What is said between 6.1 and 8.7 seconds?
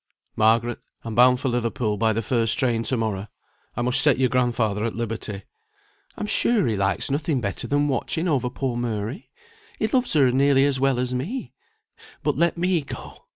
"I'm sure he likes nothing better than watching over